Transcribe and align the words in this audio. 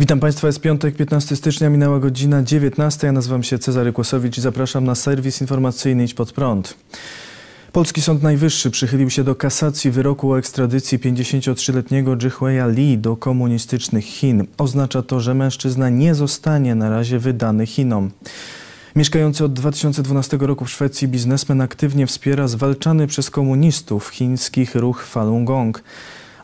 Witam 0.00 0.20
Państwa, 0.20 0.46
jest 0.46 0.60
piątek, 0.60 0.96
15 0.96 1.36
stycznia, 1.36 1.70
minęła 1.70 1.98
godzina 1.98 2.42
19. 2.42 3.06
Ja 3.06 3.12
nazywam 3.12 3.42
się 3.42 3.58
Cezary 3.58 3.92
Kłosowicz 3.92 4.38
i 4.38 4.40
zapraszam 4.40 4.84
na 4.84 4.94
serwis 4.94 5.40
informacyjny 5.40 6.04
Idź 6.04 6.14
Pod 6.14 6.32
Prąd. 6.32 6.76
Polski 7.72 8.02
Sąd 8.02 8.22
Najwyższy 8.22 8.70
przychylił 8.70 9.10
się 9.10 9.24
do 9.24 9.34
kasacji 9.34 9.90
wyroku 9.90 10.32
o 10.32 10.38
ekstradycji 10.38 10.98
53-letniego 10.98 12.16
Jihueya 12.22 12.66
Lee 12.74 12.98
do 12.98 13.16
komunistycznych 13.16 14.04
Chin. 14.04 14.46
Oznacza 14.58 15.02
to, 15.02 15.20
że 15.20 15.34
mężczyzna 15.34 15.88
nie 15.88 16.14
zostanie 16.14 16.74
na 16.74 16.90
razie 16.90 17.18
wydany 17.18 17.66
Chinom. 17.66 18.10
Mieszkający 18.96 19.44
od 19.44 19.52
2012 19.52 20.36
roku 20.40 20.64
w 20.64 20.70
Szwecji 20.70 21.08
biznesmen 21.08 21.60
aktywnie 21.60 22.06
wspiera 22.06 22.48
zwalczany 22.48 23.06
przez 23.06 23.30
komunistów 23.30 24.08
chińskich 24.08 24.74
ruch 24.74 25.04
Falun 25.04 25.44
Gong. 25.44 25.82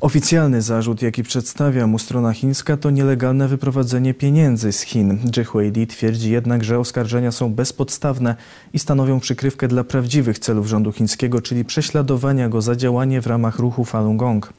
Oficjalny 0.01 0.63
zarzut, 0.63 1.03
jaki 1.03 1.23
przedstawia 1.23 1.87
mu 1.87 1.99
strona 1.99 2.33
chińska, 2.33 2.77
to 2.77 2.91
nielegalne 2.91 3.49
wyprowadzenie 3.49 4.15
pieniędzy 4.15 4.73
z 4.73 4.81
Chin. 4.81 5.19
Jihui 5.37 5.71
Li 5.71 5.87
twierdzi 5.87 6.31
jednak, 6.31 6.65
że 6.65 6.79
oskarżenia 6.79 7.33
są 7.33 7.55
bezpodstawne 7.55 8.37
i 8.73 8.79
stanowią 8.79 9.21
przykrywkę 9.21 9.69
dla 9.69 9.85
prawdziwych 9.85 10.39
celów 10.39 10.67
rządu 10.67 10.93
chińskiego, 10.93 11.43
czyli 11.43 11.65
prześladowania 11.65 12.49
go 12.49 12.63
za 12.63 12.77
działanie 12.77 13.21
w 13.21 13.27
ramach 13.27 13.59
ruchu 13.59 13.85
Falun 13.85 14.17
Gong. 14.17 14.53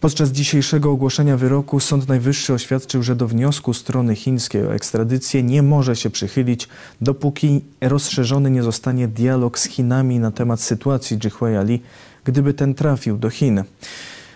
Podczas 0.00 0.30
dzisiejszego 0.30 0.90
ogłoszenia 0.90 1.36
wyroku 1.36 1.80
Sąd 1.80 2.08
Najwyższy 2.08 2.54
oświadczył, 2.54 3.02
że 3.02 3.16
do 3.16 3.28
wniosku 3.28 3.74
strony 3.74 4.16
chińskiej 4.16 4.66
o 4.66 4.74
ekstradycję 4.74 5.42
nie 5.42 5.62
może 5.62 5.96
się 5.96 6.10
przychylić, 6.10 6.68
dopóki 7.00 7.60
rozszerzony 7.80 8.50
nie 8.50 8.62
zostanie 8.62 9.08
dialog 9.08 9.58
z 9.58 9.64
Chinami 9.64 10.18
na 10.18 10.30
temat 10.30 10.60
sytuacji 10.60 11.18
Jihueya 11.24 11.64
Li, 11.64 11.82
gdyby 12.24 12.54
ten 12.54 12.74
trafił 12.74 13.18
do 13.18 13.30
Chin. 13.30 13.64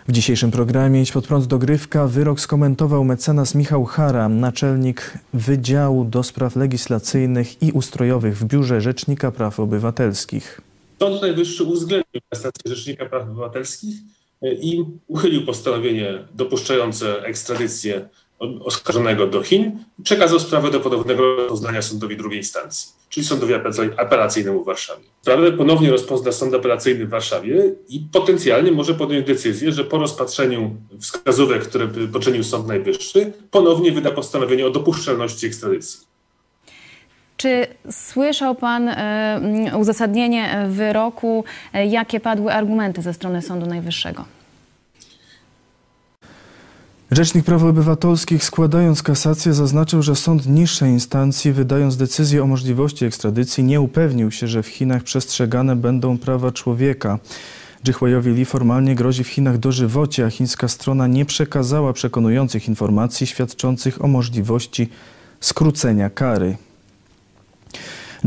W 0.09 0.13
dzisiejszym 0.13 0.51
programie 0.51 1.03
Idź 1.03 1.13
pod 1.13 1.27
prąd 1.27 1.47
dogrywka 1.47 2.07
wyrok 2.07 2.41
skomentował 2.41 3.05
mecenas 3.05 3.55
Michał 3.55 3.85
Hara, 3.85 4.29
naczelnik 4.29 5.19
Wydziału 5.35 6.05
do 6.05 6.23
Spraw 6.23 6.57
Legislacyjnych 6.57 7.63
i 7.63 7.73
Ustrojowych 7.73 8.39
w 8.39 8.45
Biurze 8.45 8.81
Rzecznika 8.81 9.31
Praw 9.31 9.61
Obywatelskich. 9.61 10.61
Sąd 10.99 11.23
Najwyższy 11.23 11.65
uwzględnił 11.65 12.21
prestację 12.29 12.75
Rzecznika 12.75 13.07
Praw 13.07 13.23
Obywatelskich 13.23 13.95
e, 14.43 14.55
i 14.55 14.85
uchylił 15.07 15.47
postanowienie 15.47 16.25
dopuszczające 16.35 17.23
ekstradycję 17.23 18.09
oskarżonego 18.39 19.27
do 19.27 19.43
Chin 19.43 19.85
przekazał 20.05 20.41
sprawę 20.41 20.71
do 20.71 20.81
ponownego 20.81 21.37
rozpoznania 21.37 21.83
sądowi 21.83 22.17
drugiej 22.17 22.39
instancji, 22.39 22.93
czyli 23.09 23.27
sądowi 23.27 23.55
apelacyjnemu 23.97 24.63
w 24.63 24.67
Warszawie. 24.67 25.05
Sprawę 25.23 25.53
ponownie 25.53 25.91
rozpozna 25.91 26.33
sąd 26.33 26.55
apelacyjny 26.55 27.07
w 27.07 27.11
Warszawie 27.11 27.75
i 27.89 28.01
potencjalnie 28.13 28.73
może 28.73 28.95
podjąć 28.95 29.27
decyzję, 29.27 29.73
że 29.73 29.85
po 29.85 29.99
rozpatrzeniu 29.99 30.77
wskazówek, 31.01 31.63
które 31.63 31.89
poczynił 32.13 32.45
Sąd 32.45 32.67
Najwyższy, 32.67 33.33
ponownie 33.51 33.93
wyda 33.93 34.11
postanowienie 34.11 34.67
o 34.67 34.71
dopuszczalności 34.71 35.47
ekstradycji. 35.47 36.01
Czy 37.37 37.67
słyszał 37.91 38.55
Pan 38.55 38.89
y, 38.89 39.77
uzasadnienie 39.79 40.67
wyroku, 40.69 41.45
y, 41.75 41.87
jakie 41.87 42.21
padły 42.21 42.53
argumenty 42.53 43.03
ze 43.03 43.15
strony 43.15 43.43
Sądu 43.43 43.67
Najwyższego? 43.67 44.25
Rzecznik 47.17 47.45
Praw 47.45 47.63
Obywatelskich 47.63 48.45
składając 48.45 49.03
kasację 49.03 49.55
zaznaczył, 49.55 50.03
że 50.03 50.17
sąd 50.17 50.47
niższej 50.47 50.91
instancji 50.91 51.53
wydając 51.53 51.97
decyzję 51.97 52.43
o 52.43 52.47
możliwości 52.47 53.05
ekstradycji 53.05 53.65
nie 53.65 53.81
upewnił 53.81 54.31
się, 54.31 54.49
że 54.49 54.63
w 54.63 54.67
Chinach 54.67 55.03
przestrzegane 55.03 55.77
będą 55.77 56.19
prawa 56.19 56.53
człowieka. 56.53 57.19
Jihuayowi 57.87 58.31
Li 58.31 58.45
formalnie 58.45 58.95
grozi 58.95 59.25
w 59.25 59.29
Chinach 59.29 59.59
dożywocie, 59.59 60.27
a 60.27 60.31
chińska 60.31 60.69
strona 60.69 61.07
nie 61.07 61.25
przekazała 61.25 61.93
przekonujących 61.93 62.69
informacji 62.69 63.27
świadczących 63.27 64.05
o 64.05 64.09
możliwości 64.09 64.89
skrócenia 65.41 66.11
kary. 66.11 66.57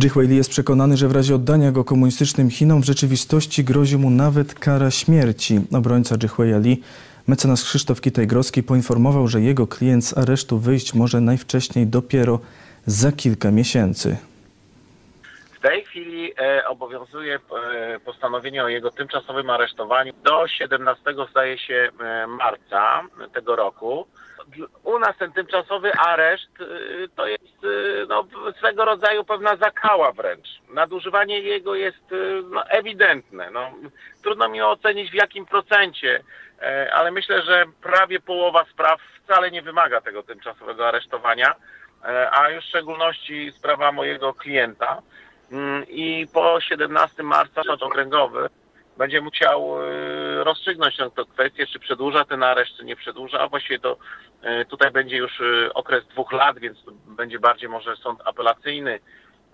Jihuai 0.03 0.27
Li 0.27 0.35
jest 0.35 0.49
przekonany, 0.49 0.97
że 0.97 1.07
w 1.07 1.11
razie 1.11 1.35
oddania 1.35 1.71
go 1.71 1.83
komunistycznym 1.83 2.49
Chinom 2.49 2.81
w 2.81 2.85
rzeczywistości 2.85 3.63
grozi 3.63 3.97
mu 3.97 4.09
nawet 4.09 4.53
kara 4.53 4.91
śmierci. 4.91 5.61
Obrońca 5.71 6.15
Jihuaia 6.23 6.57
Li 6.57 6.81
Mecenas 7.27 7.63
Krzysztof 7.63 8.01
Kitaj-Groski 8.01 8.63
poinformował, 8.63 9.27
że 9.27 9.41
jego 9.41 9.67
klient 9.67 10.05
z 10.05 10.17
aresztu 10.17 10.59
wyjść 10.59 10.93
może 10.93 11.21
najwcześniej 11.21 11.87
dopiero 11.87 12.39
za 12.85 13.11
kilka 13.11 13.51
miesięcy. 13.51 14.17
W 15.57 15.59
tej 15.59 15.83
chwili 15.83 16.33
e, 16.39 16.67
obowiązuje 16.67 17.35
e, 17.35 17.99
postanowienie 17.99 18.63
o 18.63 18.67
jego 18.67 18.91
tymczasowym 18.91 19.49
aresztowaniu 19.49 20.13
do 20.23 20.47
17 20.47 21.01
zdaje 21.31 21.57
się 21.57 21.89
e, 21.99 22.27
marca 22.27 23.03
tego 23.33 23.55
roku. 23.55 24.07
U 24.83 24.99
nas 24.99 25.17
ten 25.17 25.31
tymczasowy 25.31 25.93
areszt 25.93 26.61
e, 26.61 26.65
to 27.15 27.27
jest 27.27 27.63
e, 27.63 28.05
no, 28.07 28.27
swego 28.57 28.85
rodzaju 28.85 29.23
pewna 29.23 29.55
zakała 29.55 30.11
wręcz. 30.11 30.47
Nadużywanie 30.69 31.39
jego 31.39 31.75
jest 31.75 32.11
e, 32.11 32.41
no, 32.49 32.69
ewidentne. 32.69 33.51
No, 33.51 33.71
trudno 34.23 34.49
mi 34.49 34.61
ocenić 34.61 35.11
w 35.11 35.13
jakim 35.13 35.45
procencie 35.45 36.23
E, 36.61 36.93
ale 36.93 37.11
myślę, 37.11 37.41
że 37.41 37.65
prawie 37.81 38.19
połowa 38.19 38.65
spraw 38.65 39.01
wcale 39.23 39.51
nie 39.51 39.61
wymaga 39.61 40.01
tego 40.01 40.23
tymczasowego 40.23 40.87
aresztowania, 40.87 41.55
e, 42.05 42.31
a 42.31 42.49
już 42.49 42.65
w 42.65 42.67
szczególności 42.67 43.51
sprawa 43.57 43.91
mojego 43.91 44.33
klienta. 44.33 45.01
Mm, 45.51 45.85
I 45.87 46.27
po 46.33 46.61
17 46.61 47.23
marca 47.23 47.63
sąd 47.63 47.83
okręgowy 47.83 48.49
będzie 48.97 49.21
musiał 49.21 49.75
rozstrzygnąć 50.47 50.97
tę 50.97 51.25
kwestię, 51.33 51.67
czy 51.67 51.79
przedłuża 51.79 52.25
ten 52.25 52.43
areszt, 52.43 52.77
czy 52.77 52.85
nie 52.85 52.95
przedłuża. 52.95 53.39
A 53.39 53.47
właściwie 53.47 53.79
to 53.79 53.97
tutaj 54.69 54.91
będzie 54.91 55.17
już 55.17 55.41
okres 55.73 56.07
dwóch 56.07 56.31
lat, 56.31 56.59
więc 56.59 56.77
będzie 57.07 57.39
bardziej 57.39 57.69
może 57.69 57.95
sąd 57.95 58.19
apelacyjny 58.25 58.99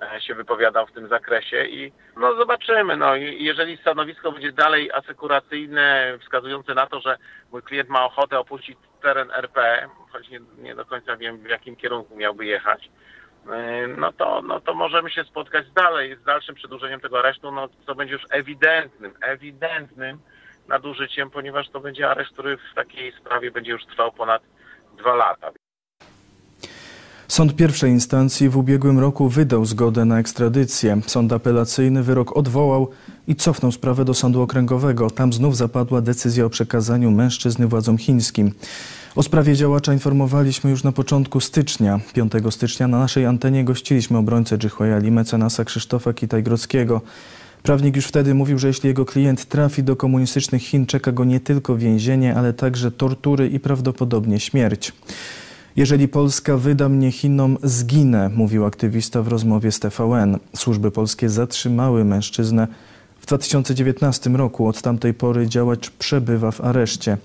E, 0.02 0.22
się 0.22 0.36
wypowiadał 0.36 0.88
w 0.88 0.92
tym 0.92 1.08
zakresie 1.08 1.66
i 1.66 1.92
no 2.18 2.36
zobaczymy. 2.36 2.98
No, 2.98 3.16
jeżeli 3.16 3.78
stanowisko 3.78 4.32
będzie 4.32 4.52
dalej 4.52 4.92
asekuracyjne, 4.92 6.18
wskazujące 6.22 6.74
na 6.74 6.88
to, 6.88 7.00
że 7.00 7.18
mój 7.52 7.62
klient 7.62 7.90
ma 7.90 8.06
ochotę 8.06 8.40
opuścić 8.40 8.78
teren 9.02 9.32
RP, 9.32 9.88
choć 10.12 10.30
nie, 10.30 10.40
nie 10.58 10.76
do 10.76 10.86
końca 10.86 11.18
wiem 11.18 11.38
w 11.38 11.50
jakim 11.50 11.76
kierunku 11.76 12.16
miałby 12.16 12.46
jechać, 12.46 12.90
e, 13.52 13.88
no 13.88 14.14
to, 14.14 14.42
no 14.42 14.60
to 14.60 14.74
możemy 14.74 15.10
się 15.10 15.24
spotkać 15.24 15.72
dalej 15.72 16.16
z 16.16 16.24
dalszym 16.24 16.56
przedłużeniem 16.56 17.00
tego 17.00 17.20
aresztu, 17.20 17.52
no 17.52 17.70
co 17.86 17.96
będzie 17.96 18.14
już 18.14 18.24
ewidentnym, 18.30 19.14
ewidentnym 19.22 20.20
nadużyciem, 20.68 21.30
ponieważ 21.30 21.70
to 21.70 21.80
będzie 21.80 22.10
areszt, 22.10 22.32
który 22.34 22.58
w 22.58 22.76
takiej 22.76 23.14
sprawie 23.22 23.52
będzie 23.52 23.72
już 23.72 23.86
trwał 23.86 24.12
ponad 24.12 24.42
dwa 24.98 25.16
lata. 25.16 25.52
Sąd 27.28 27.56
pierwszej 27.56 27.92
instancji 27.92 28.50
w 28.50 28.58
ubiegłym 28.58 29.00
roku 29.00 29.30
wydał 29.30 29.66
zgodę 29.66 30.06
na 30.06 30.20
ekstradycję. 30.20 31.02
Sąd 31.08 31.34
apelacyjny 31.34 32.04
wyrok 32.04 32.38
odwołał 32.38 32.90
i 33.28 33.36
cofnął 33.36 33.72
sprawę 33.72 34.06
do 34.06 34.14
sądu 34.14 34.42
okręgowego. 34.42 35.10
Tam 35.10 35.34
znów 35.34 35.58
zapadła 35.58 36.02
decyzja 36.02 36.46
o 36.46 36.50
przekazaniu 36.50 37.12
mężczyzny 37.12 37.68
władzom 37.68 37.98
chińskim. 37.98 38.52
O 39.16 39.24
sprawie 39.24 39.56
działacza 39.56 39.94
informowaliśmy 39.94 40.70
już 40.70 40.84
na 40.84 40.92
początku 40.92 41.40
stycznia. 41.40 42.00
5 42.14 42.32
stycznia 42.50 42.88
na 42.88 43.00
naszej 43.00 43.26
antenie 43.26 43.64
gościliśmy 43.64 44.18
obrońcę 44.18 44.58
Jihuaya 44.64 44.98
Li, 44.98 45.12
mecenasa 45.12 45.66
Krzysztofa 45.66 46.14
Kitaj-Grodzkiego. 46.14 47.02
Prawnik 47.64 47.96
już 47.96 48.06
wtedy 48.06 48.34
mówił, 48.34 48.60
że 48.60 48.68
jeśli 48.68 48.88
jego 48.88 49.06
klient 49.06 49.46
trafi 49.46 49.84
do 49.84 49.96
komunistycznych 49.96 50.64
Chin, 50.64 50.86
czeka 50.86 51.12
go 51.12 51.24
nie 51.24 51.40
tylko 51.40 51.78
więzienie, 51.78 52.36
ale 52.36 52.54
także 52.54 52.92
tortury 52.92 53.48
i 53.48 53.60
prawdopodobnie 53.60 54.40
śmierć. 54.40 54.94
Jeżeli 55.76 56.08
Polska 56.08 56.58
wyda 56.58 56.90
mnie 56.90 57.12
Chinom, 57.12 57.58
zginę, 57.64 58.30
mówił 58.36 58.66
aktywista 58.66 59.22
w 59.22 59.28
rozmowie 59.28 59.72
z 59.72 59.80
TVN. 59.80 60.38
Służby 60.56 60.92
polskie 60.92 61.30
zatrzymały 61.30 62.06
mężczyznę 62.06 62.68
w 63.24 63.26
2019 63.26 64.30
roku. 64.30 64.68
Od 64.68 64.82
tamtej 64.82 65.14
pory 65.14 65.48
działacz 65.48 65.90
przebywa 65.90 66.52
w 66.52 66.62
areszcie. 66.62 67.18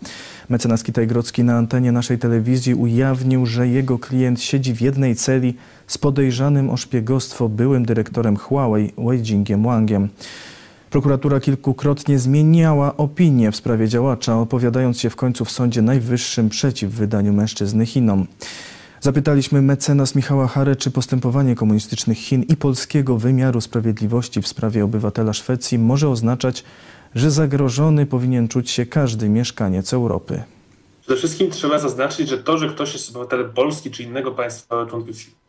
Mecenas 0.48 0.84
Kitaj-Grodzki 0.84 1.44
na 1.44 1.56
antenie 1.56 1.92
naszej 1.92 2.18
telewizji 2.18 2.74
ujawnił, 2.74 3.46
że 3.46 3.68
jego 3.68 3.98
klient 3.98 4.42
siedzi 4.42 4.74
w 4.74 4.80
jednej 4.80 5.16
celi 5.16 5.54
z 5.86 5.98
podejrzanym 5.98 6.70
o 6.70 6.76
szpiegostwo 6.76 7.48
byłym 7.48 7.84
dyrektorem 7.84 8.36
Huawei 8.36 8.92
Wei 8.98 9.22
Jingiem 9.22 9.62
Wangiem. 9.62 10.08
Prokuratura 10.90 11.40
kilkukrotnie 11.40 12.18
zmieniała 12.18 12.96
opinię 12.96 13.52
w 13.52 13.56
sprawie 13.56 13.88
działacza, 13.88 14.38
opowiadając 14.38 15.00
się 15.00 15.10
w 15.10 15.16
końcu 15.16 15.44
w 15.44 15.50
Sądzie 15.50 15.82
Najwyższym 15.82 16.48
przeciw 16.48 16.90
wydaniu 16.90 17.32
mężczyzny 17.32 17.86
Chinom. 17.86 18.26
Zapytaliśmy 19.00 19.62
mecenas 19.62 20.14
Michała 20.14 20.46
Hare, 20.46 20.76
czy 20.76 20.90
postępowanie 20.90 21.54
komunistycznych 21.54 22.18
Chin 22.18 22.42
i 22.42 22.56
polskiego 22.56 23.18
wymiaru 23.18 23.60
sprawiedliwości 23.60 24.42
w 24.42 24.48
sprawie 24.48 24.84
obywatela 24.84 25.32
Szwecji 25.32 25.78
może 25.78 26.08
oznaczać, 26.08 26.64
że 27.14 27.30
zagrożony 27.30 28.06
powinien 28.06 28.48
czuć 28.48 28.70
się 28.70 28.86
każdy 28.86 29.28
mieszkaniec 29.28 29.92
Europy. 29.92 30.42
Przede 31.00 31.18
wszystkim 31.18 31.50
trzeba 31.50 31.78
zaznaczyć, 31.78 32.28
że 32.28 32.38
to, 32.38 32.58
że 32.58 32.68
ktoś 32.68 32.92
jest 32.92 33.10
obywatelem 33.10 33.52
Polski 33.52 33.90
czy 33.90 34.02
innego 34.02 34.32
państwa 34.32 34.86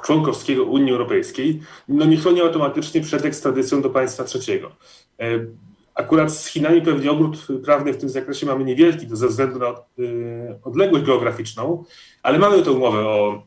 członkowskiego 0.03 0.63
Unii 0.63 0.91
Europejskiej, 0.91 1.61
no 1.87 2.05
nie 2.05 2.17
chroni 2.17 2.41
automatycznie 2.41 3.01
przed 3.01 3.25
ekstradycją 3.25 3.81
do 3.81 3.89
państwa 3.89 4.23
trzeciego. 4.23 4.71
Akurat 5.99 6.33
z 6.33 6.47
Chinami 6.47 6.81
pewnie 6.81 7.11
ogród 7.11 7.47
prawny 7.63 7.93
w 7.93 7.97
tym 7.97 8.09
zakresie 8.09 8.45
mamy 8.45 8.63
niewielki 8.63 9.07
ze 9.11 9.27
względu 9.27 9.59
na 9.59 9.75
odległość 10.63 11.05
geograficzną, 11.05 11.83
ale 12.23 12.39
mamy 12.39 12.61
tę 12.61 12.71
umowę 12.71 12.99
o, 12.99 13.43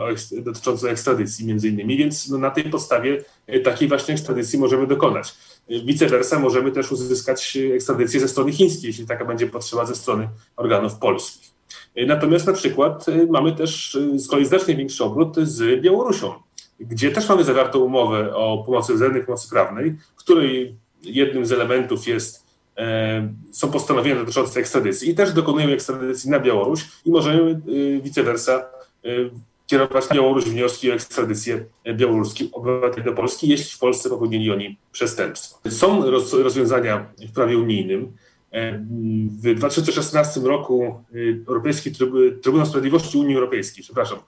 o 0.00 0.40
dotyczącą 0.42 0.88
ekstradycji 0.88 1.46
między 1.46 1.68
innymi, 1.68 1.96
więc 1.96 2.28
no, 2.28 2.38
na 2.38 2.50
tej 2.50 2.64
podstawie 2.64 3.24
takiej 3.64 3.88
właśnie 3.88 4.14
ekstradycji 4.14 4.58
możemy 4.58 4.86
dokonać. 4.86 5.34
Vice 5.68 6.06
versa 6.06 6.38
możemy 6.38 6.72
też 6.72 6.92
uzyskać 6.92 7.58
ekstradycję 7.74 8.20
ze 8.20 8.28
strony 8.28 8.52
chińskiej, 8.52 8.88
jeśli 8.88 9.06
taka 9.06 9.24
będzie 9.24 9.46
potrzeba 9.46 9.86
ze 9.86 9.94
strony 9.94 10.28
organów 10.56 10.94
polskich. 10.94 11.50
Natomiast 12.06 12.46
na 12.46 12.52
przykład 12.52 13.06
mamy 13.30 13.52
też 13.52 13.98
z 14.16 14.28
kolei 14.28 14.46
znacznie 14.46 14.76
większy 14.76 15.04
obrót 15.04 15.36
z 15.36 15.82
Białorusią, 15.82 16.32
gdzie 16.80 17.10
też 17.10 17.28
mamy 17.28 17.44
zawartą 17.44 17.78
umowę 17.78 18.34
o 18.34 18.64
pomocy 18.66 18.94
wzajemnej 18.94 19.24
pomocy 19.24 19.50
prawnej, 19.50 19.94
której 20.16 20.83
jednym 21.04 21.46
z 21.46 21.52
elementów 21.52 22.06
jest, 22.06 22.44
e, 22.78 23.28
są 23.52 23.70
postanowienia 23.70 24.16
dotyczące 24.16 24.60
ekstradycji 24.60 25.10
i 25.10 25.14
też 25.14 25.32
dokonujemy 25.32 25.72
ekstradycji 25.72 26.30
na 26.30 26.40
Białoruś 26.40 26.84
i 27.04 27.10
możemy 27.10 27.50
e, 27.50 28.00
vice 28.00 28.22
versa 28.22 28.52
e, 29.04 29.08
kierować 29.66 30.08
na 30.08 30.16
Białoruś 30.16 30.44
wnioski 30.44 30.90
o 30.90 30.94
ekstradycję 30.94 31.64
białoruskich 31.94 32.48
obywateli 32.52 33.04
do 33.04 33.12
Polski, 33.12 33.48
jeśli 33.48 33.76
w 33.76 33.78
Polsce 33.78 34.08
popełnili 34.08 34.50
oni 34.50 34.76
przestępstwo. 34.92 35.70
Są 35.70 36.10
rozwiązania 36.42 37.06
w 37.28 37.32
prawie 37.32 37.58
unijnym. 37.58 38.12
W 39.42 39.54
2016 39.54 40.40
roku 40.40 41.04
Europejski 41.48 41.92
Trybunał 42.42 42.66
Sprawiedliwości 42.66 43.18
Unii 43.18 43.34
Europejskiej, 43.34 43.84
przepraszam, 43.84 44.18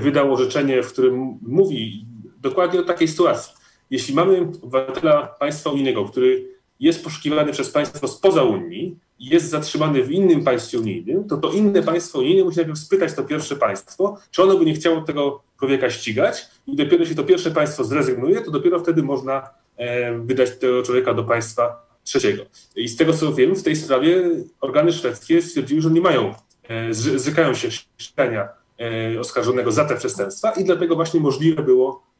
wydał 0.00 0.34
orzeczenie, 0.34 0.82
w 0.82 0.92
którym 0.92 1.38
mówi 1.42 2.06
dokładnie 2.40 2.80
o 2.80 2.82
takiej 2.82 3.08
sytuacji 3.08 3.52
jeśli 3.92 4.14
mamy 4.14 4.40
obywatela 4.62 5.26
państwa 5.26 5.70
unijnego, 5.70 6.04
który 6.04 6.48
jest 6.80 7.04
poszukiwany 7.04 7.52
przez 7.52 7.70
państwo 7.70 8.08
spoza 8.08 8.42
Unii 8.42 8.96
jest 9.18 9.50
zatrzymany 9.50 10.02
w 10.02 10.10
innym 10.10 10.44
państwie 10.44 10.78
unijnym, 10.78 11.24
to 11.24 11.36
to 11.36 11.52
inne 11.52 11.82
państwo 11.82 12.18
unijne 12.18 12.44
musi 12.44 12.56
najpierw 12.56 12.78
spytać 12.78 13.14
to 13.14 13.22
pierwsze 13.22 13.56
państwo, 13.56 14.18
czy 14.30 14.42
ono 14.42 14.58
by 14.58 14.64
nie 14.64 14.74
chciało 14.74 15.00
tego 15.00 15.42
człowieka 15.58 15.90
ścigać 15.90 16.46
i 16.66 16.76
dopiero 16.76 16.98
jeśli 16.98 17.16
to 17.16 17.24
pierwsze 17.24 17.50
państwo 17.50 17.84
zrezygnuje, 17.84 18.40
to 18.40 18.50
dopiero 18.50 18.80
wtedy 18.80 19.02
można 19.02 19.50
e, 19.76 20.18
wydać 20.18 20.58
tego 20.58 20.82
człowieka 20.82 21.14
do 21.14 21.24
państwa 21.24 21.86
trzeciego. 22.04 22.42
I 22.76 22.88
z 22.88 22.96
tego 22.96 23.12
co 23.12 23.32
wiem, 23.32 23.54
w 23.54 23.62
tej 23.62 23.76
sprawie 23.76 24.30
organy 24.60 24.92
szwedzkie 24.92 25.42
stwierdziły, 25.42 25.80
że 25.80 25.90
nie 25.90 26.00
mają, 26.00 26.34
e, 26.68 26.94
zrzekają 26.94 27.54
się 27.54 27.68
ścigania 27.98 28.48
e, 28.80 29.20
oskarżonego 29.20 29.72
za 29.72 29.84
te 29.84 29.96
przestępstwa 29.96 30.50
i 30.50 30.64
dlatego 30.64 30.94
właśnie 30.94 31.20
możliwe 31.20 31.62
było 31.62 32.11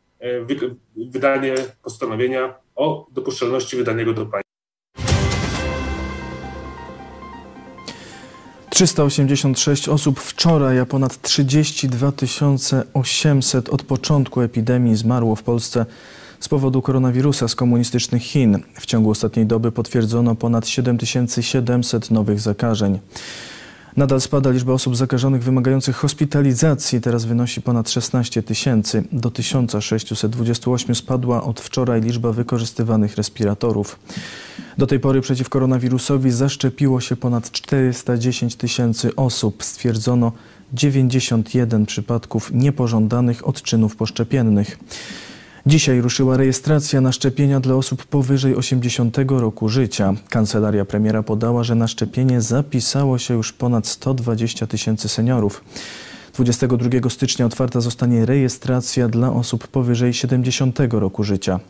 wydanie 0.97 1.55
postanowienia 1.83 2.55
o 2.75 3.07
dopuszczalności 3.13 3.77
wydania 3.77 4.05
go 4.05 4.13
do 4.13 4.27
państwa. 4.27 4.43
386 8.71 9.89
osób 9.89 10.21
wczoraj, 10.21 10.79
a 10.79 10.87
ponad 10.87 11.23
32 11.23 12.13
800 12.95 13.69
od 13.69 13.83
początku 13.83 14.41
epidemii 14.41 14.97
zmarło 14.97 15.37
w 15.37 15.43
Polsce 15.43 15.87
z 16.41 16.49
powodu 16.49 16.83
koronawirusa 16.83 17.49
z 17.49 17.55
komunistycznych 17.55 18.23
Chin. 18.23 18.59
W 18.75 18.87
ciągu 18.87 19.11
ostatniej 19.11 19.47
doby 19.47 19.73
potwierdzono 19.73 20.35
ponad 20.35 20.69
7700 20.69 22.11
nowych 22.11 22.41
zakażeń. 22.41 22.99
Nadal 23.97 24.21
spada 24.21 24.51
liczba 24.51 24.73
osób 24.73 24.97
zakażonych 24.97 25.43
wymagających 25.43 25.97
hospitalizacji. 25.97 27.01
Teraz 27.01 27.25
wynosi 27.25 27.63
ponad 27.63 27.91
16 27.91 28.43
tysięcy. 28.43 29.05
Do 29.13 29.31
1628 29.31 30.95
spadła 30.95 31.43
od 31.43 31.61
wczoraj 31.61 32.01
liczba 32.01 32.33
wykorzystywanych 32.33 33.17
respiratorów. 33.17 33.99
Do 34.79 34.87
tej 34.87 35.01
pory 35.01 35.21
przeciw 35.21 35.49
koronawirusowi 35.49 36.31
zaszczepiło 36.31 37.01
się 37.01 37.17
ponad 37.17 37.51
410 37.51 38.57
tysięcy 38.57 39.17
osób. 39.17 39.65
Stwierdzono 39.65 40.33
91 40.73 41.87
przypadków 41.87 42.51
niepożądanych 42.53 43.49
odczynów 43.49 43.97
poszczepiennych. 43.97 44.79
Dzisiaj 45.67 46.01
ruszyła 46.01 46.37
rejestracja 46.37 47.01
na 47.01 47.13
szczepienia 47.13 47.61
dla 47.61 47.75
osób 47.75 48.05
powyżej 48.07 48.57
80 48.57 49.17
roku 49.29 49.69
życia. 49.69 50.15
Kancelaria 50.29 50.85
premiera 50.85 51.23
podała, 51.23 51.65
że 51.65 51.75
na 51.75 51.89
szczepienie 51.89 52.41
zapisało 52.41 53.19
się 53.19 53.35
już 53.35 53.53
ponad 53.53 53.87
120 53.87 54.67
tysięcy 54.67 55.09
seniorów. 55.09 55.65
22 56.35 57.11
stycznia 57.11 57.47
otwarta 57.47 57.81
zostanie 57.81 58.27
rejestracja 58.27 59.09
dla 59.09 59.33
osób 59.33 59.69
powyżej 59.69 60.15
70 60.15 60.79
roku 60.91 61.25
życia. 61.25 61.61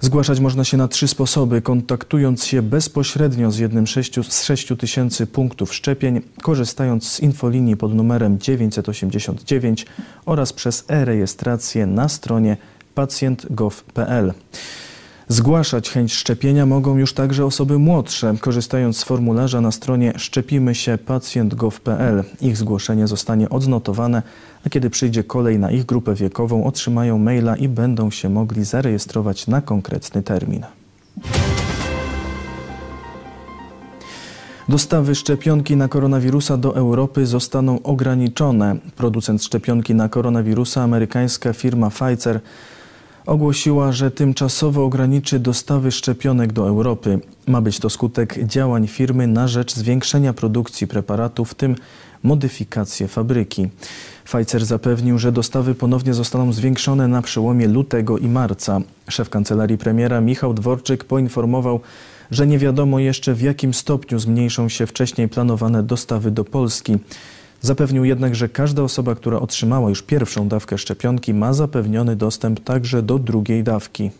Zgłaszać 0.00 0.40
można 0.40 0.64
się 0.64 0.76
na 0.76 0.88
trzy 0.88 1.08
sposoby, 1.08 1.62
kontaktując 1.62 2.44
się 2.44 2.62
bezpośrednio 2.62 3.50
z 3.50 3.58
jednym 3.58 3.86
z 3.86 4.42
6 4.44 4.68
tysięcy 4.78 5.26
punktów 5.26 5.74
szczepień, 5.74 6.20
korzystając 6.42 7.12
z 7.12 7.20
infolinii 7.20 7.76
pod 7.76 7.94
numerem 7.94 8.38
989 8.38 9.86
oraz 10.26 10.52
przez 10.52 10.84
e-rejestrację 10.88 11.86
na 11.86 12.08
stronie 12.08 12.56
pacjent.gov.pl. 12.94 14.32
Zgłaszać 15.28 15.90
chęć 15.90 16.14
szczepienia 16.14 16.66
mogą 16.66 16.96
już 16.96 17.12
także 17.12 17.44
osoby 17.44 17.78
młodsze, 17.78 18.34
korzystając 18.40 18.96
z 18.96 19.04
formularza 19.04 19.60
na 19.60 19.72
stronie 19.72 20.12
szczepimy 20.16 20.74
się 20.74 20.98
pacjent.gov.pl. 20.98 22.24
Ich 22.40 22.56
zgłoszenie 22.56 23.06
zostanie 23.06 23.48
odnotowane, 23.48 24.22
a 24.66 24.70
kiedy 24.70 24.90
przyjdzie 24.90 25.24
kolej 25.24 25.58
na 25.58 25.70
ich 25.70 25.86
grupę 25.86 26.14
wiekową, 26.14 26.64
otrzymają 26.64 27.18
maila 27.18 27.56
i 27.56 27.68
będą 27.68 28.10
się 28.10 28.28
mogli 28.28 28.64
zarejestrować 28.64 29.46
na 29.46 29.60
konkretny 29.60 30.22
termin. 30.22 30.64
Dostawy 34.68 35.14
szczepionki 35.14 35.76
na 35.76 35.88
koronawirusa 35.88 36.56
do 36.56 36.76
Europy 36.76 37.26
zostaną 37.26 37.82
ograniczone. 37.82 38.76
Producent 38.96 39.44
szczepionki 39.44 39.94
na 39.94 40.08
koronawirusa, 40.08 40.82
amerykańska 40.82 41.52
firma 41.52 41.90
Pfizer, 41.90 42.40
ogłosiła, 43.26 43.92
że 43.92 44.10
tymczasowo 44.10 44.84
ograniczy 44.84 45.38
dostawy 45.38 45.92
szczepionek 45.92 46.52
do 46.52 46.68
Europy. 46.68 47.20
Ma 47.46 47.60
być 47.60 47.78
to 47.78 47.90
skutek 47.90 48.44
działań 48.44 48.86
firmy 48.86 49.26
na 49.26 49.48
rzecz 49.48 49.74
zwiększenia 49.74 50.32
produkcji 50.32 50.86
preparatu, 50.86 51.44
w 51.44 51.54
tym 51.54 51.76
modyfikację 52.22 53.08
fabryki. 53.08 53.68
Pfizer 54.24 54.64
zapewnił, 54.64 55.18
że 55.18 55.32
dostawy 55.32 55.74
ponownie 55.74 56.14
zostaną 56.14 56.52
zwiększone 56.52 57.08
na 57.08 57.22
przełomie 57.22 57.68
lutego 57.68 58.18
i 58.18 58.28
marca. 58.28 58.80
Szef 59.08 59.30
kancelarii 59.30 59.78
premiera 59.78 60.20
Michał 60.20 60.54
Dworczyk 60.54 61.04
poinformował, 61.04 61.80
że 62.30 62.46
nie 62.46 62.58
wiadomo 62.58 62.98
jeszcze 62.98 63.34
w 63.34 63.42
jakim 63.42 63.74
stopniu 63.74 64.18
zmniejszą 64.18 64.68
się 64.68 64.86
wcześniej 64.86 65.28
planowane 65.28 65.82
dostawy 65.82 66.30
do 66.30 66.44
Polski. 66.44 66.98
Zapewnił 67.64 68.04
jednak, 68.04 68.34
że 68.34 68.48
każda 68.48 68.82
osoba, 68.82 69.14
która 69.14 69.40
otrzymała 69.40 69.88
już 69.88 70.02
pierwszą 70.02 70.48
dawkę 70.48 70.78
szczepionki, 70.78 71.34
ma 71.34 71.52
zapewniony 71.52 72.16
dostęp 72.16 72.64
także 72.64 73.02
do 73.02 73.18
drugiej 73.18 73.64
dawki. 73.64 74.10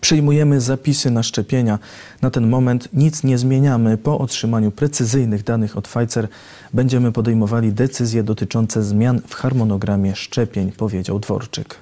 Przyjmujemy 0.00 0.60
zapisy 0.60 1.10
na 1.10 1.22
szczepienia. 1.22 1.78
Na 2.22 2.30
ten 2.30 2.48
moment 2.48 2.88
nic 2.92 3.24
nie 3.24 3.38
zmieniamy. 3.38 3.98
Po 3.98 4.18
otrzymaniu 4.18 4.70
precyzyjnych 4.70 5.44
danych 5.44 5.76
od 5.76 5.88
Pfizer 5.88 6.28
będziemy 6.74 7.12
podejmowali 7.12 7.72
decyzje 7.72 8.22
dotyczące 8.22 8.82
zmian 8.82 9.20
w 9.26 9.34
harmonogramie 9.34 10.16
szczepień, 10.16 10.72
powiedział 10.72 11.18
Dworczyk. 11.18 11.76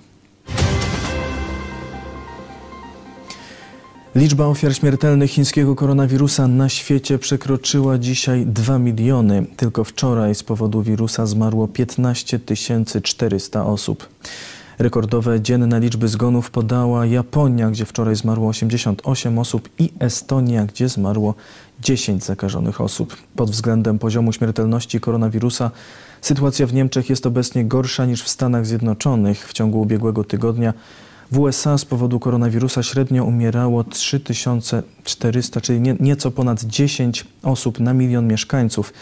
Liczba 4.14 4.46
ofiar 4.46 4.74
śmiertelnych 4.74 5.30
chińskiego 5.30 5.74
koronawirusa 5.74 6.48
na 6.48 6.68
świecie 6.68 7.18
przekroczyła 7.18 7.98
dzisiaj 7.98 8.46
2 8.46 8.78
miliony. 8.78 9.46
Tylko 9.56 9.84
wczoraj 9.84 10.34
z 10.34 10.42
powodu 10.42 10.82
wirusa 10.82 11.26
zmarło 11.26 11.68
15 11.68 12.40
400 13.02 13.66
osób. 13.66 14.08
Rekordowe 14.78 15.40
dzienne 15.40 15.80
liczby 15.80 16.08
zgonów 16.08 16.50
podała 16.50 17.06
Japonia, 17.06 17.70
gdzie 17.70 17.84
wczoraj 17.84 18.16
zmarło 18.16 18.48
88 18.48 19.38
osób 19.38 19.68
i 19.78 19.90
Estonia, 19.98 20.66
gdzie 20.66 20.88
zmarło 20.88 21.34
10 21.80 22.24
zakażonych 22.24 22.80
osób. 22.80 23.16
Pod 23.36 23.50
względem 23.50 23.98
poziomu 23.98 24.32
śmiertelności 24.32 25.00
koronawirusa 25.00 25.70
sytuacja 26.20 26.66
w 26.66 26.74
Niemczech 26.74 27.10
jest 27.10 27.26
obecnie 27.26 27.64
gorsza 27.64 28.06
niż 28.06 28.22
w 28.22 28.28
Stanach 28.28 28.66
Zjednoczonych. 28.66 29.48
W 29.48 29.52
ciągu 29.52 29.80
ubiegłego 29.80 30.24
tygodnia 30.24 30.74
w 31.34 31.38
USA 31.38 31.78
z 31.78 31.84
powodu 31.84 32.20
koronawirusa 32.20 32.82
średnio 32.82 33.24
umierało 33.24 33.84
3400, 33.84 35.60
czyli 35.60 35.80
nie, 35.80 35.96
nieco 36.00 36.30
ponad 36.30 36.64
10 36.64 37.24
osób 37.42 37.80
na 37.80 37.94
milion 37.94 38.26
mieszkańców. 38.26 38.92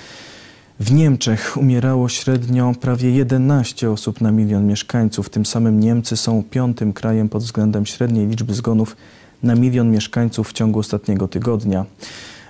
W 0.81 0.93
Niemczech 0.93 1.57
umierało 1.57 2.09
średnio 2.09 2.73
prawie 2.81 3.11
11 3.11 3.91
osób 3.91 4.21
na 4.21 4.31
milion 4.31 4.67
mieszkańców. 4.67 5.31
Tym 5.31 5.47
samym 5.47 5.81
Niemcy 5.81 6.17
są 6.17 6.43
piątym 6.51 6.93
krajem 6.93 7.29
pod 7.29 7.43
względem 7.43 7.87
średniej 7.87 8.27
liczby 8.27 8.55
zgonów 8.55 8.97
na 9.43 9.55
milion 9.55 9.91
mieszkańców 9.91 10.49
w 10.49 10.53
ciągu 10.53 10.79
ostatniego 10.79 11.29
tygodnia. 11.29 11.85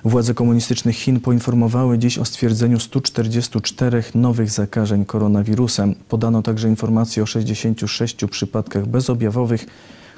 Władze 0.05 0.35
komunistycznych 0.35 0.97
Chin 0.97 1.21
poinformowały 1.21 1.99
dziś 1.99 2.19
o 2.19 2.25
stwierdzeniu 2.25 2.81
144 2.81 4.05
nowych 4.15 4.51
zakażeń 4.51 5.05
koronawirusem. 5.05 5.95
Podano 6.09 6.43
także 6.43 6.69
informacje 6.69 7.23
o 7.23 7.27
66 7.27 8.17
przypadkach 8.31 8.87
bezobjawowych, 8.87 9.67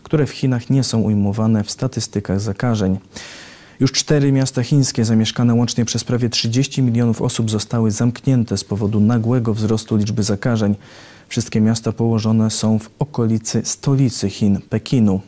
które 0.03 0.27
w 0.27 0.31
Chinach 0.31 0.71
nie 0.71 0.85
są 0.85 1.01
ujmowane 1.01 1.65
w 1.65 1.71
statystykach 1.71 2.41
zakażeń. 2.41 2.99
Już 3.81 3.93
cztery 3.93 4.33
miasta 4.33 4.63
chińskie, 4.63 5.05
zamieszkane 5.05 5.55
łącznie 5.55 5.85
przez 5.85 6.05
prawie 6.05 6.29
30 6.29 6.83
milionów 6.83 7.23
osób, 7.23 7.51
zostały 7.51 7.91
zamknięte 7.91 8.57
z 8.57 8.65
powodu 8.65 9.01
nagłego 9.01 9.55
wzrostu 9.55 9.97
liczby 9.97 10.23
zakażeń. 10.23 10.75
Wszystkie 11.29 11.61
miasta 11.61 11.93
położone 11.93 12.51
są 12.51 12.79
w 12.79 12.91
okolicy 12.99 13.63
stolicy 13.65 14.31
Chin, 14.31 14.61
Pekinu. 14.71 15.21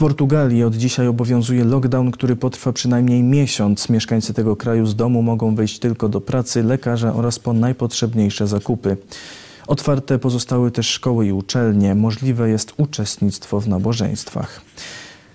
Portugalii 0.00 0.64
od 0.64 0.76
dzisiaj 0.76 1.06
obowiązuje 1.06 1.64
lockdown, 1.64 2.10
który 2.10 2.36
potrwa 2.36 2.72
przynajmniej 2.72 3.22
miesiąc. 3.22 3.88
Mieszkańcy 3.88 4.34
tego 4.34 4.56
kraju 4.56 4.86
z 4.86 4.96
domu 4.96 5.22
mogą 5.22 5.54
wejść 5.54 5.78
tylko 5.78 6.08
do 6.08 6.20
pracy, 6.20 6.62
lekarza 6.62 7.14
oraz 7.14 7.38
po 7.38 7.52
najpotrzebniejsze 7.52 8.46
zakupy. 8.46 8.96
Otwarte 9.66 10.18
pozostały 10.18 10.70
też 10.70 10.88
szkoły 10.88 11.26
i 11.26 11.32
uczelnie. 11.32 11.94
Możliwe 11.94 12.48
jest 12.48 12.74
uczestnictwo 12.76 13.60
w 13.60 13.68
nabożeństwach. 13.68 14.60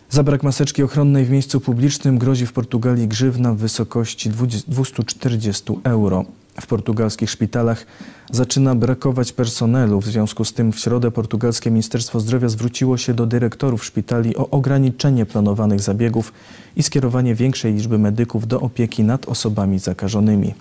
Za 0.10 0.24
brak 0.24 0.43
maseczki 0.43 0.84
ochronnej 0.84 1.25
w 1.25 1.29
miejscu 1.29 1.62
publicznym 1.62 2.17
grozi 2.17 2.45
w 2.45 2.53
Portugalii 2.53 3.07
grzywna 3.07 3.53
w 3.53 3.57
wysokości 3.57 4.29
240 4.67 5.74
euro. 5.84 6.25
W 6.62 6.67
portugalskich 6.67 7.29
szpitalach 7.29 7.85
zaczyna 8.31 8.75
brakować 8.75 9.31
personelu. 9.31 10.01
W 10.01 10.05
związku 10.05 10.45
z 10.45 10.53
tym 10.53 10.71
w 10.71 10.79
środę 10.79 11.12
portugalskie 11.12 11.71
Ministerstwo 11.71 12.19
Zdrowia 12.19 12.50
zwróciło 12.50 12.97
się 12.97 13.13
do 13.13 13.25
dyrektorów 13.25 13.85
szpitali 13.85 14.35
o 14.35 14.50
ograniczenie 14.50 15.25
planowanych 15.25 15.79
zabiegów 15.81 16.33
i 16.75 16.83
skierowanie 16.83 17.35
większej 17.35 17.74
liczby 17.74 17.97
medyków 17.97 18.47
do 18.47 18.62
opieki 18.62 19.03
nad 19.03 19.29
osobami 19.29 19.79
zakażonymi. 19.79 20.53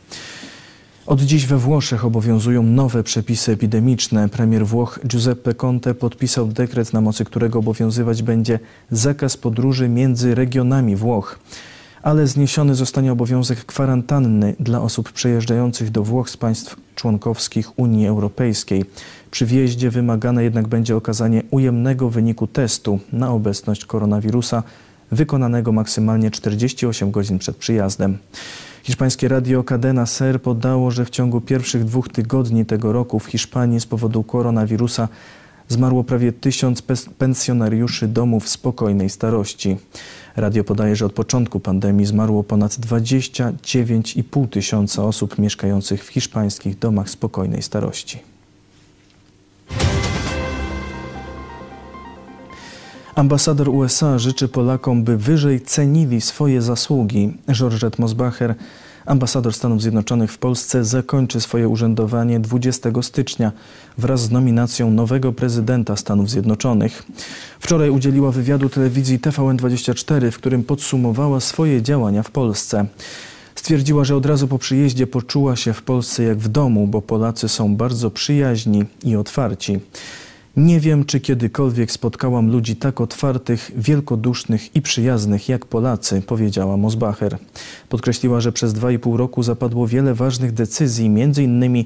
Od 1.06 1.20
dziś 1.20 1.46
we 1.46 1.58
Włoszech 1.58 2.04
obowiązują 2.04 2.62
nowe 2.62 3.02
przepisy 3.02 3.52
epidemiczne. 3.52 4.28
Premier 4.28 4.66
Włoch 4.66 5.00
Giuseppe 5.06 5.54
Conte 5.54 5.94
podpisał 5.94 6.46
dekret, 6.46 6.92
na 6.92 7.00
mocy 7.00 7.24
którego 7.24 7.58
obowiązywać 7.58 8.22
będzie 8.22 8.58
zakaz 8.90 9.36
podróży 9.36 9.88
między 9.88 10.34
regionami 10.34 10.96
Włoch. 10.96 11.38
Ale 12.04 12.26
zniesiony 12.26 12.75
zostanie 12.75 13.12
obowiązek 13.12 13.64
kwarantanny 13.64 14.54
dla 14.61 14.80
osób 14.80 15.12
przejeżdżających 15.12 15.90
do 15.90 16.02
Włoch 16.02 16.30
z 16.30 16.37
państw 16.37 16.76
członkowskich 16.94 17.78
Unii 17.78 18.06
Europejskiej. 18.06 18.84
Przy 19.30 19.46
wjeździe 19.46 19.90
wymagane 19.90 20.44
jednak 20.44 20.68
będzie 20.68 20.96
okazanie 20.96 21.42
ujemnego 21.50 22.11
wyniku 22.11 22.46
testu 22.46 22.99
na 23.12 23.30
obecność 23.30 23.84
koronawirusa, 23.84 24.62
wykonanego 25.12 25.73
maksymalnie 25.73 26.30
48 26.30 27.11
godzin 27.11 27.38
przed 27.38 27.56
przyjazdem. 27.56 28.18
Hiszpańskie 28.82 29.28
radio 29.28 29.64
Cadena 29.64 30.06
Ser 30.06 30.42
podało, 30.42 30.90
że 30.90 31.04
w 31.04 31.11
ciągu 31.11 31.40
pierwszych 31.40 31.84
dwóch 31.84 32.08
tygodni 32.08 32.66
tego 32.66 32.92
roku 32.92 33.18
w 33.18 33.26
Hiszpanii 33.26 33.80
z 33.80 33.87
powodu 33.87 34.23
koronawirusa 34.23 35.08
zmarło 35.68 36.04
prawie 36.04 36.32
tysiąc 36.32 36.82
pensjonariuszy 37.18 38.08
domów 38.08 38.49
spokojnej 38.49 39.11
starości. 39.11 39.76
Radio 40.37 40.64
podaje, 40.64 40.97
że 40.97 41.07
od 41.07 41.12
początku 41.12 41.61
pandemii 41.61 42.07
zmarło 42.07 42.45
ponad 42.45 42.73
29,5 42.73 44.49
tysiąca 44.49 45.05
osób 45.05 45.38
mieszkających 45.38 46.05
w 46.05 46.09
hiszpańskich 46.09 46.79
domach 46.79 47.11
spokojnej 47.11 47.62
starości. 47.62 48.19
Ambasador 53.14 53.69
USA 53.69 54.19
życzy 54.19 54.49
Polakom, 54.49 55.05
by 55.05 55.17
wyżej 55.17 55.61
cenili 55.61 56.21
swoje 56.21 56.62
zasługi. 56.62 57.33
Georgette 57.53 58.03
Mosbacher, 58.03 58.55
ambasador 59.06 59.54
Stanów 59.54 59.82
Zjednoczonych 59.82 60.32
w 60.32 60.38
Polsce, 60.38 60.84
zakończy 60.84 61.40
swoje 61.40 61.68
urzędowanie 61.68 62.40
20 62.40 62.90
stycznia 63.02 63.52
wraz 63.99 64.20
z 64.20 64.30
nominacją 64.30 64.90
nowego 64.90 65.32
prezydenta 65.32 65.96
Stanów 65.96 66.30
Zjednoczonych. 66.30 67.02
Wczoraj 67.61 67.90
udzieliła 67.90 68.30
wywiadu 68.30 68.68
telewizji 68.68 69.18
TVN24, 69.18 70.30
w 70.30 70.38
którym 70.38 70.64
podsumowała 70.64 71.40
swoje 71.40 71.82
działania 71.82 72.23
w 72.23 72.30
Polsce. 72.30 72.87
Stwierdziła, 73.54 74.04
że 74.04 74.16
od 74.16 74.26
razu 74.26 74.49
po 74.49 74.58
przyjeździe 74.58 75.06
poczuła 75.06 75.56
się 75.56 75.73
w 75.73 75.82
Polsce 75.82 76.23
jak 76.23 76.38
w 76.38 76.49
domu, 76.49 76.87
bo 76.87 77.02
Polacy 77.02 77.49
są 77.49 77.76
bardzo 77.76 78.11
przyjaźni 78.11 78.84
i 79.04 79.16
otwarci. 79.16 79.80
Nie 80.56 80.80
wiem, 80.80 81.04
czy 81.04 81.20
kiedykolwiek 81.20 81.92
spotkałam 81.92 82.50
ludzi 82.50 82.76
tak 82.76 83.00
otwartych, 83.00 83.70
wielkodusznych 83.76 84.76
i 84.76 84.82
przyjaznych 84.82 85.49
jak 85.49 85.66
Polacy, 85.66 86.23
powiedziała 86.23 86.76
Mosbacher. 86.76 87.38
Podkreśliła, 87.88 88.40
że 88.40 88.52
przez 88.52 88.73
dwa 88.73 88.90
i 88.90 88.99
pół 88.99 89.16
roku 89.16 89.42
zapadło 89.42 89.88
wiele 89.88 90.14
ważnych 90.14 90.52
decyzji, 90.52 91.06
m.in. 91.06 91.84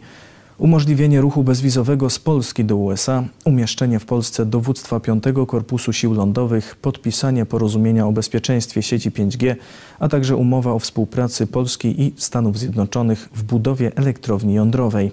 umożliwienie 0.59 1.21
ruchu 1.21 1.45
bezwizowego 1.45 2.11
z 2.11 2.19
Polski 2.19 2.65
do 2.65 2.77
USA, 2.77 3.25
umieszczenie 3.45 3.99
w 3.99 4.05
Polsce 4.05 4.47
dowództwa 4.47 5.01
5 5.01 5.25
Korpusu 5.47 5.93
Sił 5.93 6.15
Lądowych, 6.15 6.77
podpisanie 6.77 7.47
porozumienia 7.47 8.07
o 8.07 8.13
bezpieczeństwie 8.13 8.83
sieci 8.83 9.11
5G, 9.11 9.55
a 9.99 10.09
także 10.09 10.37
umowa 10.37 10.73
o 10.73 10.79
współpracy 10.79 11.47
Polski 11.47 12.03
i 12.03 12.13
Stanów 12.17 12.59
Zjednoczonych 12.59 13.29
w 13.35 13.43
budowie 13.43 13.93
elektrowni 13.97 14.55
jądrowej. 14.55 15.13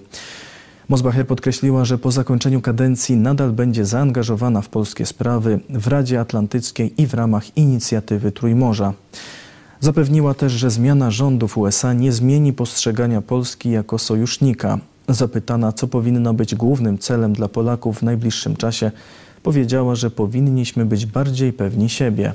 Mosbacher 0.88 1.26
podkreśliła, 1.26 1.84
że 1.84 1.98
po 1.98 2.10
zakończeniu 2.10 2.60
kadencji 2.60 3.16
nadal 3.16 3.52
będzie 3.52 3.84
zaangażowana 3.84 4.62
w 4.62 4.68
polskie 4.68 5.06
sprawy 5.06 5.60
w 5.68 5.86
Radzie 5.86 6.20
Atlantyckiej 6.20 7.02
i 7.02 7.06
w 7.06 7.14
ramach 7.14 7.56
inicjatywy 7.56 8.32
Trójmorza. 8.32 8.92
Zapewniła 9.80 10.34
też, 10.34 10.52
że 10.52 10.70
zmiana 10.70 11.10
rządów 11.10 11.58
USA 11.58 11.92
nie 11.92 12.12
zmieni 12.12 12.52
postrzegania 12.52 13.22
Polski 13.22 13.70
jako 13.70 13.98
sojusznika. 13.98 14.78
Zapytana, 15.08 15.72
co 15.72 15.86
powinno 15.88 16.34
być 16.34 16.54
głównym 16.54 16.98
celem 16.98 17.32
dla 17.32 17.48
Polaków 17.48 17.98
w 17.98 18.02
najbliższym 18.02 18.56
czasie, 18.56 18.90
powiedziała, 19.42 19.94
że 19.94 20.10
powinniśmy 20.10 20.86
być 20.86 21.06
bardziej 21.06 21.52
pewni 21.52 21.88
siebie. 21.88 22.32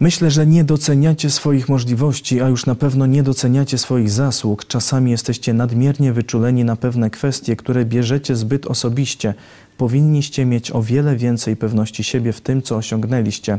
Myślę, 0.00 0.30
że 0.30 0.46
nie 0.46 0.64
doceniacie 0.64 1.30
swoich 1.30 1.68
możliwości, 1.68 2.40
a 2.40 2.48
już 2.48 2.66
na 2.66 2.74
pewno 2.74 3.06
nie 3.06 3.22
doceniacie 3.22 3.78
swoich 3.78 4.10
zasług. 4.10 4.64
Czasami 4.64 5.10
jesteście 5.10 5.54
nadmiernie 5.54 6.12
wyczuleni 6.12 6.64
na 6.64 6.76
pewne 6.76 7.10
kwestie, 7.10 7.56
które 7.56 7.84
bierzecie 7.84 8.36
zbyt 8.36 8.66
osobiście. 8.66 9.34
Powinniście 9.76 10.44
mieć 10.44 10.70
o 10.70 10.82
wiele 10.82 11.16
więcej 11.16 11.56
pewności 11.56 12.04
siebie 12.04 12.32
w 12.32 12.40
tym, 12.40 12.62
co 12.62 12.76
osiągnęliście. 12.76 13.58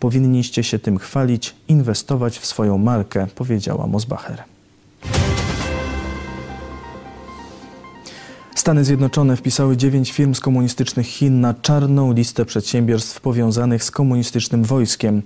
Powinniście 0.00 0.62
się 0.62 0.78
tym 0.78 0.98
chwalić, 0.98 1.54
inwestować 1.68 2.38
w 2.38 2.46
swoją 2.46 2.78
markę, 2.78 3.26
powiedziała 3.34 3.86
Mosbacher. 3.86 4.53
Stany 8.64 8.84
Zjednoczone 8.84 9.36
wpisały 9.36 9.76
dziewięć 9.76 10.12
firm 10.12 10.34
z 10.34 10.40
komunistycznych 10.40 11.06
Chin 11.06 11.40
na 11.40 11.54
czarną 11.54 12.12
listę 12.12 12.44
przedsiębiorstw 12.44 13.20
powiązanych 13.20 13.84
z 13.84 13.90
komunistycznym 13.90 14.64
wojskiem. 14.64 15.22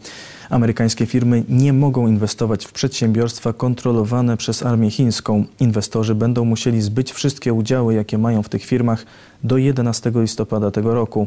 Amerykańskie 0.50 1.07
firmy 1.07 1.45
nie 1.49 1.73
mogą 1.73 2.07
inwestować 2.09 2.66
w 2.66 2.73
przedsiębiorstwa 2.73 3.52
kontrolowane 3.52 4.37
przez 4.37 4.62
armię 4.62 4.90
chińską. 4.90 5.45
Inwestorzy 5.61 6.14
będą 6.14 6.45
musieli 6.45 6.83
zbyć 6.83 7.12
wszystkie 7.12 7.52
udziały, 7.52 7.95
jakie 7.95 8.18
mają 8.18 8.42
w 8.42 8.49
tych 8.49 8.64
firmach 8.64 9.07
do 9.45 9.57
11 9.57 10.12
listopada 10.14 10.71
tego 10.71 10.95
roku. 10.95 11.26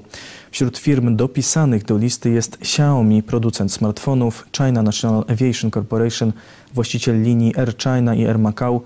Wśród 0.51 0.77
firm 0.77 1.15
dopisanych 1.15 1.85
do 1.85 1.97
listy 1.97 2.29
jest 2.29 2.55
Xiaomi, 2.55 3.23
producent 3.23 3.73
smartfonów, 3.73 4.45
China 4.57 4.83
National 4.83 5.25
Aviation 5.27 5.71
Corporation, 5.71 6.33
właściciel 6.73 7.23
linii 7.23 7.57
Air 7.57 7.77
China 7.77 8.15
i 8.15 8.25
Air 8.25 8.39
Macau, 8.39 8.81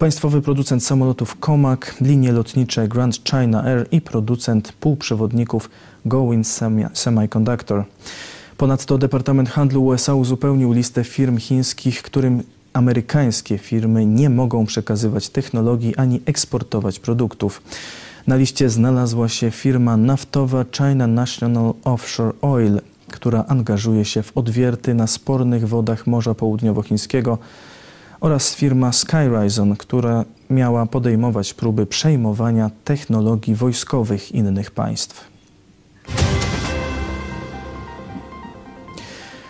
Państwowy 0.00 0.42
producent 0.42 0.84
samolotów 0.84 1.36
Comac, 1.40 1.80
linie 2.00 2.32
lotnicze 2.32 2.88
Grand 2.88 3.24
China 3.24 3.64
Air 3.64 3.86
i 3.90 4.00
producent 4.00 4.72
półprzewodników 4.72 5.70
Gowin 6.04 6.44
Semiconductor. 6.94 7.84
Ponadto 8.56 8.98
Departament 8.98 9.50
Handlu 9.50 9.86
USA 9.86 10.14
uzupełnił 10.14 10.72
listę 10.72 11.04
firm 11.04 11.38
chińskich, 11.38 12.02
którym 12.02 12.42
amerykańskie 12.72 13.58
firmy 13.58 14.06
nie 14.06 14.30
mogą 14.30 14.66
przekazywać 14.66 15.28
technologii 15.28 15.96
ani 15.96 16.20
eksportować 16.26 16.98
produktów. 16.98 17.62
Na 18.26 18.36
liście 18.36 18.70
znalazła 18.70 19.28
się 19.28 19.50
firma 19.50 19.96
naftowa 19.96 20.64
China 20.76 21.06
National 21.06 21.74
Offshore 21.84 22.32
Oil, 22.42 22.80
która 23.08 23.44
angażuje 23.48 24.04
się 24.04 24.22
w 24.22 24.36
odwierty 24.36 24.94
na 24.94 25.06
spornych 25.06 25.68
wodach 25.68 26.06
Morza 26.06 26.34
Południowochińskiego 26.34 27.38
oraz 28.20 28.54
firma 28.54 28.92
Skyrizon, 28.92 29.76
która 29.76 30.24
miała 30.50 30.86
podejmować 30.86 31.54
próby 31.54 31.86
przejmowania 31.86 32.70
technologii 32.84 33.54
wojskowych 33.54 34.32
innych 34.32 34.70
państw. 34.70 35.30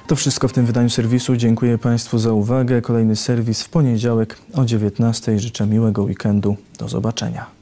To 0.07 0.17
wszystko 0.17 0.49
w 0.49 0.53
tym 0.53 0.67
wydaniu 0.67 0.91
serwisu. 0.91 1.37
Dziękuję 1.37 1.79
Państwu 1.79 2.19
za 2.19 2.33
uwagę. 2.33 2.83
Kolejny 2.83 3.17
serwis 3.17 3.62
w 3.62 3.69
poniedziałek 3.69 4.39
o 4.55 4.62
19:00. 4.62 5.39
Życzę 5.39 5.67
miłego 5.67 6.03
weekendu. 6.03 6.57
Do 6.79 6.89
zobaczenia. 6.89 7.60